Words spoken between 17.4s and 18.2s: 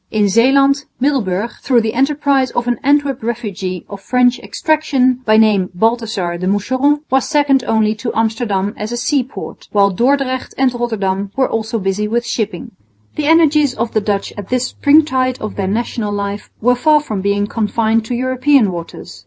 confined to